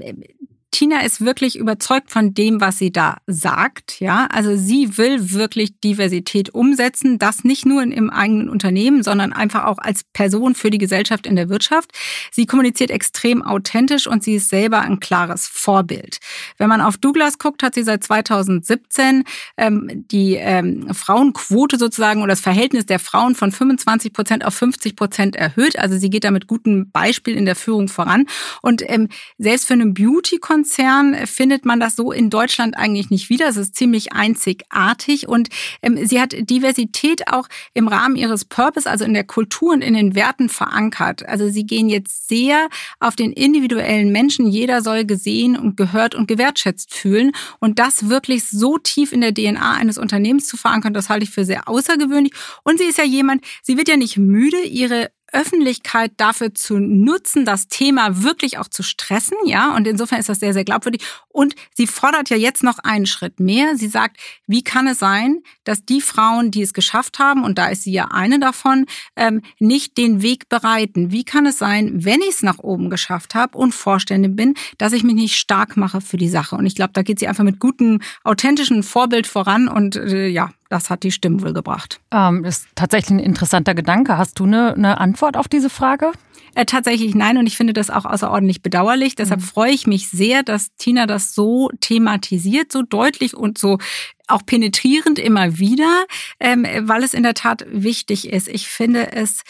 [0.75, 4.01] Tina ist wirklich überzeugt von dem, was sie da sagt.
[4.01, 7.21] Ja, also sie will wirklich Diversität umsetzen.
[7.21, 11.29] Das nicht nur in ihrem eigenen Unternehmen, sondern einfach auch als Person für die Gesellschaft
[11.29, 11.93] in der Wirtschaft.
[12.33, 16.19] Sie kommuniziert extrem authentisch und sie ist selber ein klares Vorbild.
[16.59, 19.23] Wenn man auf Douglas guckt, hat sie seit 2017
[19.57, 24.97] ähm, die ähm, Frauenquote sozusagen oder das Verhältnis der Frauen von 25 Prozent auf 50
[24.97, 25.79] Prozent erhöht.
[25.79, 28.27] Also sie geht da mit gutem Beispiel in der Führung voran.
[28.61, 29.09] Und ähm,
[29.39, 33.47] selbst für einen Beauty-Konzern Konzern findet man das so in Deutschland eigentlich nicht wieder.
[33.47, 35.51] Es ist ziemlich einzigartig und
[35.83, 39.93] ähm, sie hat Diversität auch im Rahmen ihres Purpose, also in der Kultur und in
[39.93, 41.29] den Werten verankert.
[41.29, 44.47] Also sie gehen jetzt sehr auf den individuellen Menschen.
[44.47, 49.35] Jeder soll gesehen und gehört und gewertschätzt fühlen und das wirklich so tief in der
[49.35, 52.33] DNA eines Unternehmens zu verankern, das halte ich für sehr außergewöhnlich.
[52.63, 57.45] Und sie ist ja jemand, sie wird ja nicht müde, ihre Öffentlichkeit dafür zu nutzen,
[57.45, 59.75] das Thema wirklich auch zu stressen, ja.
[59.75, 61.03] Und insofern ist das sehr, sehr glaubwürdig.
[61.29, 63.77] Und sie fordert ja jetzt noch einen Schritt mehr.
[63.77, 67.67] Sie sagt, wie kann es sein, dass die Frauen, die es geschafft haben, und da
[67.67, 71.11] ist sie ja eine davon, ähm, nicht den Weg bereiten?
[71.11, 74.93] Wie kann es sein, wenn ich es nach oben geschafft habe und Vorständin bin, dass
[74.93, 76.55] ich mich nicht stark mache für die Sache?
[76.55, 80.51] Und ich glaube, da geht sie einfach mit gutem, authentischen Vorbild voran und äh, ja,
[80.75, 82.01] das hat die Stimmen wohl gebracht.
[82.11, 84.19] Ähm, das ist tatsächlich ein interessanter Gedanke.
[84.19, 86.11] Hast du eine, eine Antwort auf diese Frage?
[86.57, 89.15] Äh, tatsächlich nein und ich finde das auch außerordentlich bedauerlich.
[89.15, 89.45] Deshalb mhm.
[89.45, 93.79] freue ich mich sehr, dass Tina das so thematisiert, so deutlich und so
[94.27, 96.07] auch penetrierend immer wieder,
[96.41, 98.49] ähm, weil es in der Tat wichtig ist.
[98.49, 99.43] Ich finde es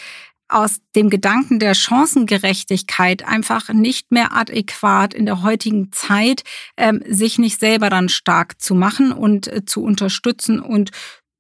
[0.48, 6.42] aus dem Gedanken der Chancengerechtigkeit einfach nicht mehr adäquat in der heutigen Zeit,
[6.76, 10.90] ähm, sich nicht selber dann stark zu machen und äh, zu unterstützen und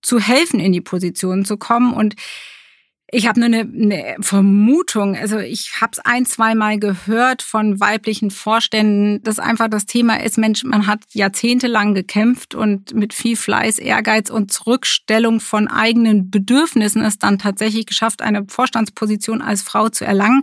[0.02, 1.92] zu helfen, in die Position zu kommen.
[1.92, 2.14] Und
[3.14, 7.78] ich habe nur eine, eine Vermutung, also ich habe es ein, zwei Mal gehört von
[7.78, 13.36] weiblichen Vorständen, dass einfach das Thema ist, Mensch, man hat jahrzehntelang gekämpft und mit viel
[13.36, 19.88] Fleiß, Ehrgeiz und Zurückstellung von eigenen Bedürfnissen es dann tatsächlich geschafft, eine Vorstandsposition als Frau
[19.88, 20.42] zu erlangen.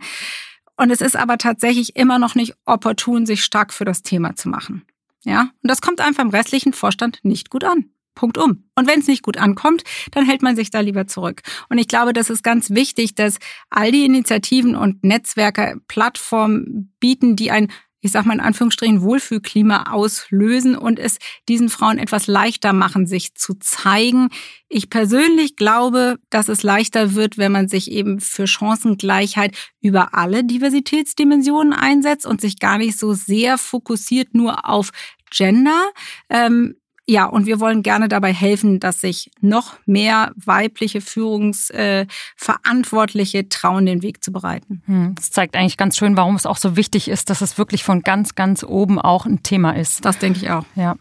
[0.77, 4.47] Und es ist aber tatsächlich immer noch nicht opportun, sich stark für das Thema zu
[4.47, 4.84] machen.
[5.25, 7.91] Ja, und das kommt einfach im restlichen Vorstand nicht gut an.
[8.15, 8.69] Punkt um.
[8.76, 11.41] Und wenn es nicht gut ankommt, dann hält man sich da lieber zurück.
[11.69, 13.38] Und ich glaube, das ist ganz wichtig, dass
[13.69, 17.67] all die Initiativen und Netzwerke Plattformen bieten, die ein
[18.02, 23.36] ich sag mal in Anführungsstrichen, Wohlfühlklima auslösen und es diesen Frauen etwas leichter machen, sich
[23.36, 24.30] zu zeigen.
[24.69, 30.43] Ich persönlich glaube, dass es leichter wird, wenn man sich eben für Chancengleichheit über alle
[30.43, 34.89] Diversitätsdimensionen einsetzt und sich gar nicht so sehr fokussiert nur auf
[35.30, 35.91] Gender.
[36.30, 36.76] Ähm,
[37.12, 43.86] ja, und wir wollen gerne dabei helfen, dass sich noch mehr weibliche Führungsverantwortliche äh, trauen,
[43.86, 44.82] den Weg zu bereiten.
[44.86, 47.84] Hm, das zeigt eigentlich ganz schön, warum es auch so wichtig ist, dass es wirklich
[47.84, 50.06] von ganz, ganz oben auch ein Thema ist.
[50.06, 50.63] Das denke ich auch.
[50.76, 50.95] Ja.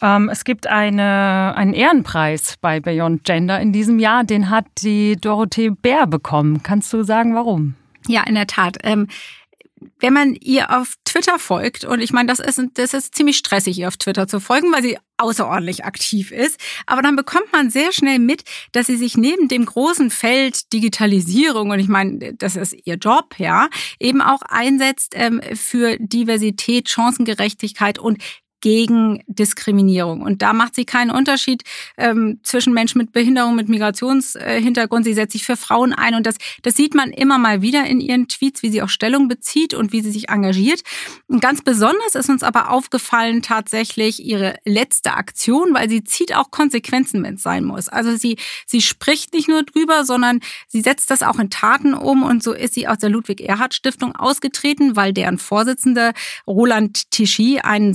[0.00, 4.22] Ähm, es gibt eine, einen Ehrenpreis bei Beyond Gender in diesem Jahr.
[4.22, 6.62] Den hat die Dorothee Bär bekommen.
[6.62, 7.74] Kannst du sagen, warum?
[8.06, 8.76] Ja, in der Tat.
[10.00, 13.78] Wenn man ihr auf Twitter folgt, und ich meine, das ist, das ist ziemlich stressig,
[13.78, 16.60] ihr auf Twitter zu folgen, weil sie außerordentlich aktiv ist.
[16.86, 21.70] Aber dann bekommt man sehr schnell mit, dass sie sich neben dem großen Feld Digitalisierung,
[21.70, 27.98] und ich meine, das ist ihr Job, ja, eben auch einsetzt ähm, für Diversität, Chancengerechtigkeit
[27.98, 28.22] und
[28.60, 30.22] gegen Diskriminierung.
[30.22, 31.62] Und da macht sie keinen Unterschied
[31.96, 35.04] ähm, zwischen Menschen mit Behinderung, mit Migrationshintergrund.
[35.04, 36.14] Sie setzt sich für Frauen ein.
[36.14, 39.28] Und das, das sieht man immer mal wieder in ihren Tweets, wie sie auch Stellung
[39.28, 40.82] bezieht und wie sie sich engagiert.
[41.28, 46.50] Und ganz besonders ist uns aber aufgefallen tatsächlich ihre letzte Aktion, weil sie zieht auch
[46.50, 47.88] Konsequenzen, wenn es sein muss.
[47.88, 52.22] Also sie, sie spricht nicht nur drüber, sondern sie setzt das auch in Taten um.
[52.22, 56.12] Und so ist sie aus der Ludwig-Erhard-Stiftung ausgetreten, weil deren Vorsitzende
[56.46, 57.94] Roland Tichy einen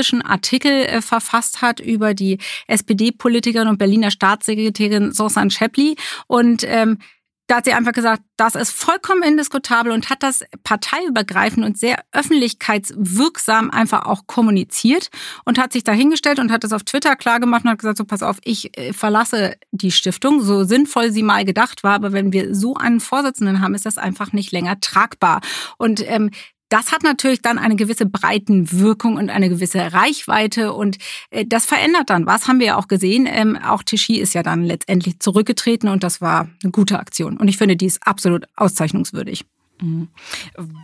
[0.00, 5.96] sexistischen Artikel äh, verfasst hat über die SPD-Politikerin und Berliner Staatssekretärin Susan Schäppli.
[6.26, 6.98] Und ähm,
[7.46, 12.04] da hat sie einfach gesagt, das ist vollkommen indiskutabel und hat das parteiübergreifend und sehr
[12.12, 15.10] öffentlichkeitswirksam einfach auch kommuniziert
[15.44, 18.22] und hat sich dahingestellt und hat das auf Twitter klargemacht und hat gesagt, so pass
[18.22, 22.54] auf, ich äh, verlasse die Stiftung, so sinnvoll sie mal gedacht war, aber wenn wir
[22.54, 25.40] so einen Vorsitzenden haben, ist das einfach nicht länger tragbar.
[25.76, 26.30] Und ähm,
[26.70, 30.96] das hat natürlich dann eine gewisse Breitenwirkung und eine gewisse Reichweite und
[31.30, 33.28] äh, das verändert dann was, haben wir ja auch gesehen.
[33.30, 37.36] Ähm, auch Tichy ist ja dann letztendlich zurückgetreten und das war eine gute Aktion.
[37.36, 39.44] Und ich finde, die ist absolut auszeichnungswürdig.
[39.80, 40.08] Mhm.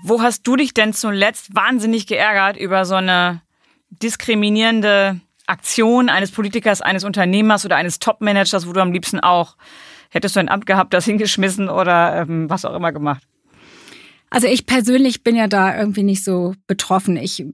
[0.02, 3.42] Wo hast du dich denn zuletzt wahnsinnig geärgert über so eine
[3.90, 9.56] diskriminierende Aktion eines Politikers, eines Unternehmers oder eines Topmanagers, wo du am liebsten auch
[10.10, 13.22] hättest du ein Amt gehabt, das hingeschmissen oder ähm, was auch immer gemacht?
[14.30, 17.16] Also ich persönlich bin ja da irgendwie nicht so betroffen.
[17.16, 17.44] Ich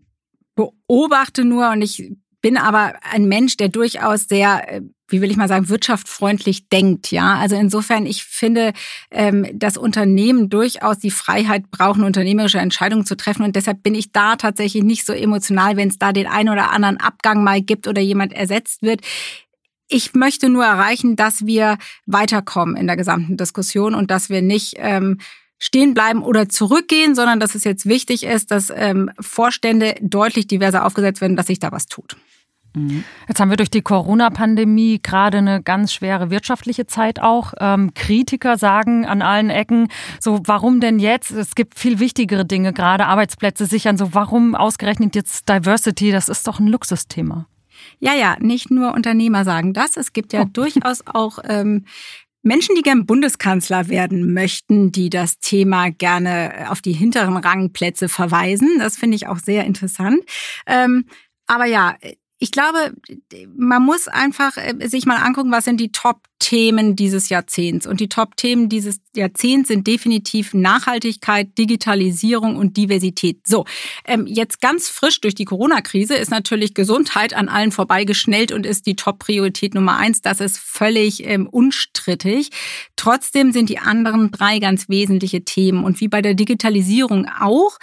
[0.54, 5.36] beobachte nur und ich bin aber ein Mensch, der durchaus sehr, äh, wie will ich
[5.36, 7.12] mal sagen, wirtschaftsfreundlich denkt.
[7.12, 8.72] Ja, also insofern, ich finde,
[9.10, 13.44] ähm, dass Unternehmen durchaus die Freiheit brauchen, unternehmerische Entscheidungen zu treffen.
[13.44, 16.72] Und deshalb bin ich da tatsächlich nicht so emotional, wenn es da den einen oder
[16.72, 19.02] anderen Abgang mal gibt oder jemand ersetzt wird.
[19.88, 24.74] Ich möchte nur erreichen, dass wir weiterkommen in der gesamten Diskussion und dass wir nicht
[24.78, 25.18] ähm,
[25.62, 30.84] stehen bleiben oder zurückgehen, sondern dass es jetzt wichtig ist, dass ähm, Vorstände deutlich diverser
[30.84, 32.16] aufgesetzt werden, dass sich da was tut.
[32.74, 33.04] Mhm.
[33.28, 37.54] Jetzt haben wir durch die Corona-Pandemie gerade eine ganz schwere wirtschaftliche Zeit auch.
[37.60, 39.86] Ähm, Kritiker sagen an allen Ecken,
[40.18, 41.30] so warum denn jetzt?
[41.30, 43.96] Es gibt viel wichtigere Dinge, gerade Arbeitsplätze sichern.
[43.96, 46.10] So warum ausgerechnet jetzt Diversity?
[46.10, 47.46] Das ist doch ein Luxusthema.
[48.00, 49.96] Ja, ja, nicht nur Unternehmer sagen das.
[49.96, 50.48] Es gibt ja oh.
[50.52, 51.84] durchaus auch ähm,
[52.42, 58.78] Menschen, die gern Bundeskanzler werden möchten, die das Thema gerne auf die hinteren Rangplätze verweisen.
[58.78, 60.20] Das finde ich auch sehr interessant.
[60.66, 61.06] Ähm,
[61.46, 61.96] aber ja,
[62.42, 62.92] ich glaube,
[63.54, 67.86] man muss einfach äh, sich mal angucken, was sind die Top-Themen dieses Jahrzehnts.
[67.86, 73.46] Und die Top-Themen dieses Jahrzehnts sind definitiv Nachhaltigkeit, Digitalisierung und Diversität.
[73.46, 73.64] So,
[74.04, 78.86] ähm, jetzt ganz frisch durch die Corona-Krise ist natürlich Gesundheit an allen vorbeigeschnellt und ist
[78.86, 80.20] die Top-Priorität Nummer eins.
[80.20, 82.50] Das ist völlig ähm, unstrittig.
[82.96, 85.84] Trotzdem sind die anderen drei ganz wesentliche Themen.
[85.84, 87.78] Und wie bei der Digitalisierung auch,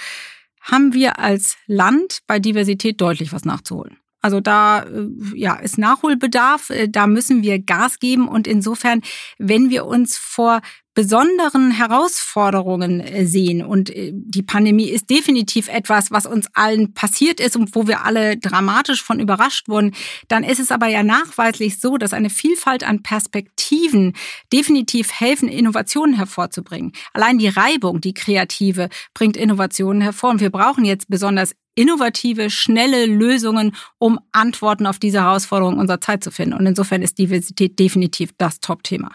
[0.59, 3.95] haben wir als Land bei Diversität deutlich was nachzuholen.
[4.21, 8.27] Also da äh, ja, ist Nachholbedarf, äh, da müssen wir Gas geben.
[8.27, 9.01] Und insofern,
[9.37, 10.61] wenn wir uns vor
[10.93, 17.55] besonderen Herausforderungen äh, sehen und die Pandemie ist definitiv etwas, was uns allen passiert ist
[17.55, 19.93] und wo wir alle dramatisch von überrascht wurden,
[20.27, 24.13] dann ist es aber ja nachweislich so, dass eine Vielfalt an Perspektiven
[24.51, 26.91] definitiv helfen, Innovationen hervorzubringen.
[27.13, 33.05] Allein die Reibung, die kreative, bringt Innovationen hervor und wir brauchen jetzt besonders innovative, schnelle
[33.05, 36.55] Lösungen, um Antworten auf diese Herausforderungen unserer Zeit zu finden.
[36.55, 39.11] Und insofern ist Diversität definitiv das Top-Thema.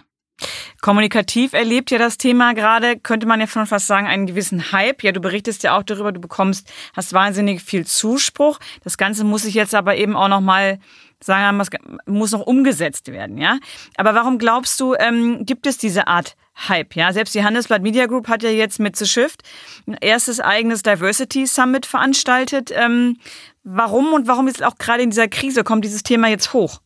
[0.80, 5.02] Kommunikativ erlebt ja das Thema gerade, könnte man ja schon fast sagen, einen gewissen Hype.
[5.02, 8.58] Ja, du berichtest ja auch darüber, du bekommst, hast wahnsinnig viel Zuspruch.
[8.82, 10.78] Das Ganze muss sich jetzt aber eben auch noch mal
[11.20, 11.62] sagen,
[12.06, 13.58] muss noch umgesetzt werden, ja.
[13.96, 16.36] Aber warum glaubst du, ähm, gibt es diese Art
[16.68, 16.94] Hype.
[16.94, 19.42] Ja, selbst die Handelsblatt Media Group hat ja jetzt mit The Shift
[19.86, 22.70] ein erstes eigenes Diversity Summit veranstaltet.
[22.72, 23.18] Ähm,
[23.64, 26.80] warum und warum ist auch gerade in dieser Krise kommt dieses Thema jetzt hoch?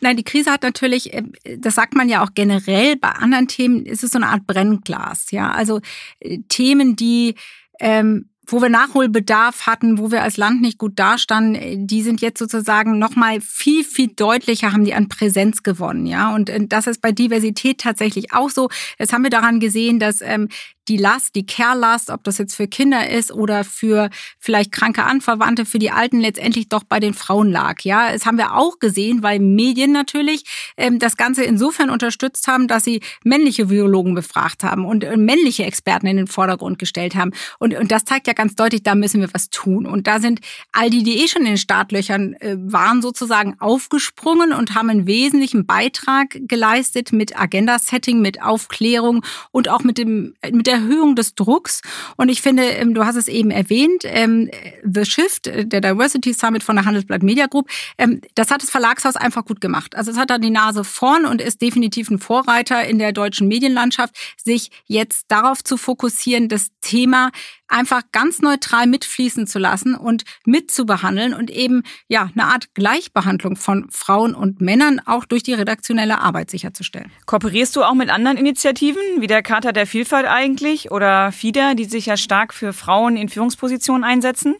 [0.00, 1.22] Nein, die Krise hat natürlich, äh,
[1.58, 5.30] das sagt man ja auch generell bei anderen Themen, ist es so eine Art Brennglas.
[5.30, 5.80] Ja, also
[6.20, 7.34] äh, Themen, die
[7.80, 12.38] ähm, wo wir Nachholbedarf hatten, wo wir als Land nicht gut dastanden, die sind jetzt
[12.38, 16.06] sozusagen nochmal viel, viel deutlicher, haben die an Präsenz gewonnen.
[16.06, 18.68] Ja, und äh, das ist bei Diversität tatsächlich auch so.
[18.98, 20.48] Jetzt haben wir daran gesehen, dass ähm,
[20.90, 25.64] die Last, die Care-Last, ob das jetzt für Kinder ist oder für vielleicht kranke Anverwandte,
[25.64, 27.82] für die Alten letztendlich doch bei den Frauen lag.
[27.82, 30.44] Ja, das haben wir auch gesehen, weil Medien natürlich
[30.76, 35.64] ähm, das Ganze insofern unterstützt haben, dass sie männliche Biologen befragt haben und äh, männliche
[35.64, 37.30] Experten in den Vordergrund gestellt haben.
[37.60, 39.86] Und, und das zeigt ja ganz deutlich, da müssen wir was tun.
[39.86, 40.40] Und da sind
[40.72, 45.06] all die, die eh schon in den Startlöchern äh, waren, sozusagen aufgesprungen und haben einen
[45.06, 51.34] wesentlichen Beitrag geleistet mit Agenda-Setting, mit Aufklärung und auch mit dem mit der Erhöhung des
[51.34, 51.82] Drucks.
[52.16, 54.50] Und ich finde, ähm, du hast es eben erwähnt, ähm,
[54.82, 58.70] The Shift, äh, der Diversity Summit von der Handelsblatt Media Group, ähm, das hat das
[58.70, 59.96] Verlagshaus einfach gut gemacht.
[59.96, 63.48] Also es hat da die Nase vorn und ist definitiv ein Vorreiter in der deutschen
[63.48, 67.30] Medienlandschaft, sich jetzt darauf zu fokussieren, das Thema
[67.70, 73.88] einfach ganz neutral mitfließen zu lassen und mitzubehandeln und eben ja eine Art Gleichbehandlung von
[73.90, 77.10] Frauen und Männern auch durch die redaktionelle Arbeit sicherzustellen.
[77.26, 80.59] Kooperierst du auch mit anderen Initiativen, wie der Charta der Vielfalt eigentlich
[80.90, 84.56] oder FIDA, die sich ja stark für Frauen in Führungspositionen einsetzen?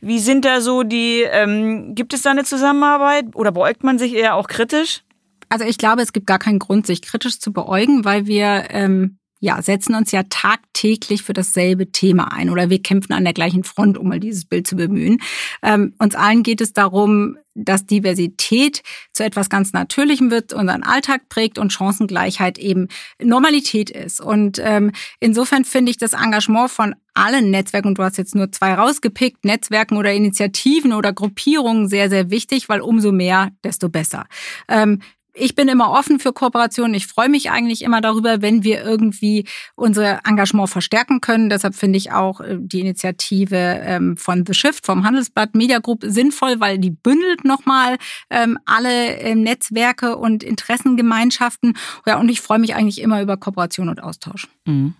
[0.00, 4.14] Wie sind da so die, ähm, gibt es da eine Zusammenarbeit oder beäugt man sich
[4.14, 5.02] eher auch kritisch?
[5.48, 9.18] Also ich glaube, es gibt gar keinen Grund, sich kritisch zu beäugen, weil wir ähm,
[9.40, 13.64] ja, setzen uns ja tagtäglich für dasselbe Thema ein oder wir kämpfen an der gleichen
[13.64, 15.18] Front, um mal dieses Bild zu bemühen.
[15.62, 21.28] Ähm, uns allen geht es darum, dass Diversität zu etwas ganz Natürlichem wird, unseren Alltag
[21.28, 22.88] prägt und Chancengleichheit eben
[23.22, 24.20] Normalität ist.
[24.20, 28.52] Und ähm, insofern finde ich das Engagement von allen Netzwerken, und du hast jetzt nur
[28.52, 34.26] zwei rausgepickt, Netzwerken oder Initiativen oder Gruppierungen sehr, sehr wichtig, weil umso mehr, desto besser.
[34.68, 35.00] Ähm,
[35.36, 36.94] ich bin immer offen für Kooperationen.
[36.94, 41.50] Ich freue mich eigentlich immer darüber, wenn wir irgendwie unser Engagement verstärken können.
[41.50, 46.02] Deshalb finde ich auch äh, die Initiative ähm, von The Shift vom Handelsblatt Media Group
[46.04, 47.98] sinnvoll, weil die bündelt nochmal
[48.30, 51.76] ähm, alle ähm, Netzwerke und Interessengemeinschaften.
[52.06, 54.48] Ja, und ich freue mich eigentlich immer über Kooperation und Austausch.
[54.64, 54.94] Mhm.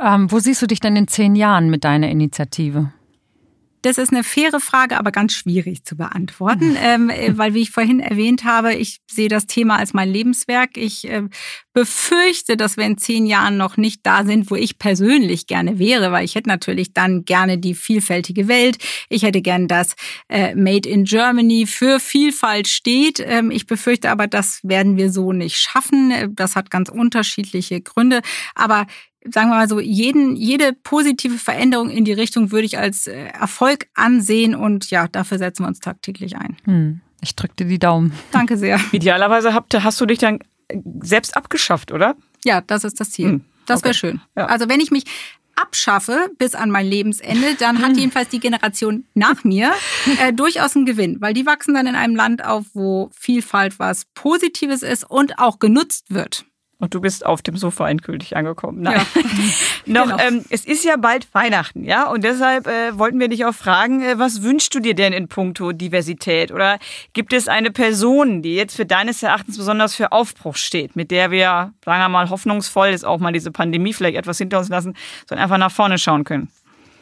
[0.00, 2.92] Ähm, wo siehst du dich denn in zehn Jahren mit deiner Initiative?
[3.82, 7.70] Das ist eine faire Frage, aber ganz schwierig zu beantworten, ähm, äh, weil wie ich
[7.70, 10.76] vorhin erwähnt habe, ich sehe das Thema als mein Lebenswerk.
[10.76, 11.22] Ich äh,
[11.72, 16.10] befürchte, dass wir in zehn Jahren noch nicht da sind, wo ich persönlich gerne wäre,
[16.10, 18.78] weil ich hätte natürlich dann gerne die vielfältige Welt.
[19.08, 19.94] Ich hätte gern, dass
[20.28, 23.20] äh, Made in Germany für Vielfalt steht.
[23.24, 26.34] Ähm, ich befürchte aber, das werden wir so nicht schaffen.
[26.34, 28.22] Das hat ganz unterschiedliche Gründe.
[28.54, 28.86] Aber
[29.32, 33.26] sagen wir mal so, jeden, jede positive Veränderung in die Richtung würde ich als äh,
[33.28, 36.56] Erfolg ansehen und ja, dafür setzen wir uns tagtäglich ein.
[36.64, 37.00] Hm.
[37.20, 38.12] Ich drücke dir die Daumen.
[38.30, 38.80] Danke sehr.
[38.92, 40.38] Idealerweise habt, hast du dich dann
[41.00, 42.14] selbst abgeschafft, oder?
[42.44, 43.26] Ja, das ist das Ziel.
[43.26, 43.44] Hm.
[43.66, 44.20] Das wäre schön.
[44.36, 44.46] Ja.
[44.46, 45.04] Also wenn ich mich
[45.58, 49.72] abschaffe bis an mein Lebensende, dann hat jedenfalls die Generation nach mir
[50.20, 54.04] äh, durchaus einen Gewinn, weil die wachsen dann in einem Land auf, wo Vielfalt was
[54.14, 56.44] Positives ist und auch genutzt wird.
[56.80, 58.82] Und du bist auf dem Sofa endgültig angekommen.
[58.82, 59.04] Nein.
[59.14, 59.22] Ja.
[59.86, 60.18] Noch, genau.
[60.18, 64.00] ähm, es ist ja bald Weihnachten, ja, und deshalb äh, wollten wir dich auch fragen,
[64.02, 66.52] äh, was wünschst du dir denn in puncto Diversität?
[66.52, 66.78] Oder
[67.14, 71.32] gibt es eine Person, die jetzt für deines Erachtens besonders für Aufbruch steht, mit der
[71.32, 74.94] wir, sagen wir mal, hoffnungsvoll ist auch mal diese Pandemie vielleicht etwas hinter uns lassen,
[75.26, 76.48] sondern einfach nach vorne schauen können?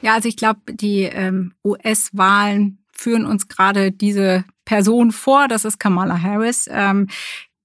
[0.01, 5.49] Ja, also ich glaube, die ähm, US-Wahlen führen uns gerade diese Person vor.
[5.49, 6.69] Das ist Kamala Harris.
[6.71, 7.09] Ähm,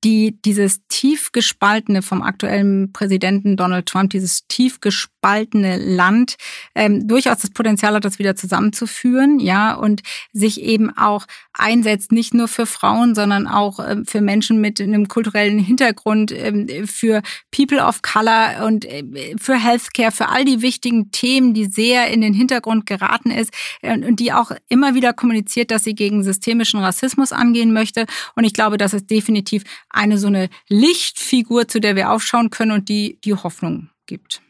[0.03, 6.37] die dieses tief gespaltene vom aktuellen Präsidenten Donald Trump, dieses tief gespaltene Land
[6.73, 10.01] ähm, durchaus das Potenzial hat, das wieder zusammenzuführen, ja, und
[10.33, 15.07] sich eben auch einsetzt, nicht nur für Frauen, sondern auch ähm, für Menschen mit einem
[15.07, 21.11] kulturellen Hintergrund, ähm, für People of Color und äh, für Healthcare, für all die wichtigen
[21.11, 25.69] Themen, die sehr in den Hintergrund geraten ist äh, und die auch immer wieder kommuniziert,
[25.69, 28.05] dass sie gegen systemischen Rassismus angehen möchte.
[28.35, 32.71] Und ich glaube, das ist definitiv eine so eine Lichtfigur, zu der wir aufschauen können
[32.71, 34.41] und die die Hoffnung gibt.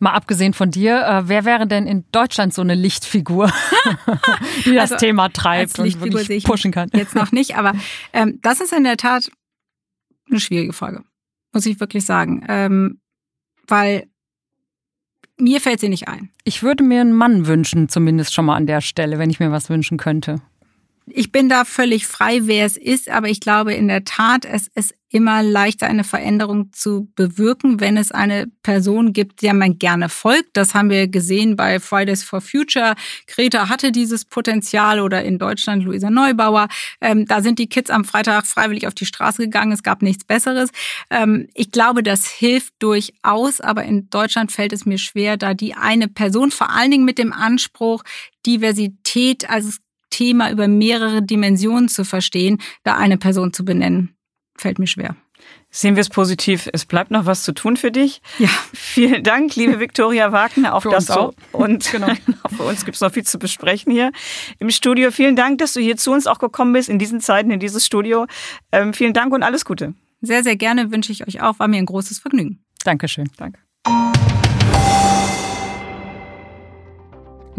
[0.00, 3.52] Mal abgesehen von dir, äh, wer wäre denn in Deutschland so eine Lichtfigur,
[4.64, 6.88] die das also, Thema treibt und wirklich pushen kann?
[6.92, 7.72] Jetzt noch nicht, aber
[8.12, 9.30] ähm, das ist in der Tat
[10.30, 11.02] eine schwierige Frage,
[11.52, 13.00] muss ich wirklich sagen, ähm,
[13.66, 14.06] weil
[15.36, 16.30] mir fällt sie nicht ein.
[16.44, 19.50] Ich würde mir einen Mann wünschen, zumindest schon mal an der Stelle, wenn ich mir
[19.50, 20.40] was wünschen könnte
[21.14, 24.68] ich bin da völlig frei, wer es ist, aber ich glaube in der Tat, es
[24.74, 30.08] ist immer leichter, eine Veränderung zu bewirken, wenn es eine Person gibt, der man gerne
[30.08, 30.50] folgt.
[30.52, 32.94] Das haben wir gesehen bei Fridays for Future.
[33.26, 36.68] Greta hatte dieses Potenzial oder in Deutschland Luisa Neubauer.
[37.00, 39.72] Ähm, da sind die Kids am Freitag freiwillig auf die Straße gegangen.
[39.72, 40.70] Es gab nichts Besseres.
[41.10, 45.74] Ähm, ich glaube, das hilft durchaus, aber in Deutschland fällt es mir schwer, da die
[45.74, 48.02] eine Person, vor allen Dingen mit dem Anspruch,
[48.44, 49.80] Diversität als
[50.18, 54.16] Thema über mehrere Dimensionen zu verstehen, da eine Person zu benennen,
[54.56, 55.14] fällt mir schwer.
[55.70, 56.68] Sehen wir es positiv.
[56.72, 58.20] Es bleibt noch was zu tun für dich.
[58.38, 58.48] Ja.
[58.74, 61.34] Vielen Dank, liebe Viktoria Wagner, auch für das auch.
[61.52, 62.08] Und genau.
[62.26, 64.10] genau, für uns gibt es noch viel zu besprechen hier
[64.58, 65.12] im Studio.
[65.12, 67.86] Vielen Dank, dass du hier zu uns auch gekommen bist in diesen Zeiten, in dieses
[67.86, 68.26] Studio.
[68.72, 69.94] Ähm, vielen Dank und alles Gute.
[70.20, 71.60] Sehr, sehr gerne wünsche ich euch auch.
[71.60, 72.64] War mir ein großes Vergnügen.
[72.82, 73.30] Dankeschön.
[73.36, 73.60] Danke.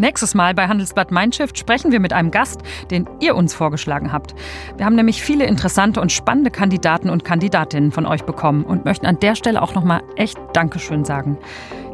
[0.00, 4.34] Nächstes Mal bei Handelsblatt Mindshift sprechen wir mit einem Gast, den ihr uns vorgeschlagen habt.
[4.78, 9.04] Wir haben nämlich viele interessante und spannende Kandidaten und Kandidatinnen von euch bekommen und möchten
[9.04, 11.36] an der Stelle auch nochmal echt Dankeschön sagen.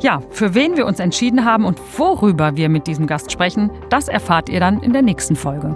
[0.01, 4.07] Ja, für wen wir uns entschieden haben und worüber wir mit diesem Gast sprechen, das
[4.07, 5.75] erfahrt ihr dann in der nächsten Folge.